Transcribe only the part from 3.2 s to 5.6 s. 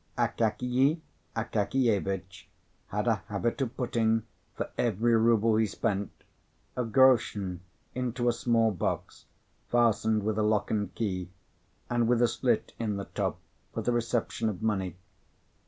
habit of putting, for every ruble